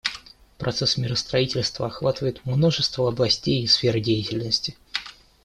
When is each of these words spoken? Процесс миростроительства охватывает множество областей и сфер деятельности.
Процесс 0.57 0.97
миростроительства 0.97 1.85
охватывает 1.85 2.43
множество 2.43 3.07
областей 3.07 3.61
и 3.61 3.67
сфер 3.67 3.99
деятельности. 3.99 4.75